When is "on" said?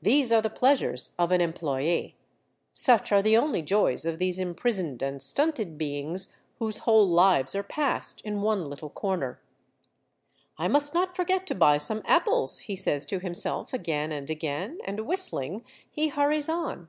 16.48-16.88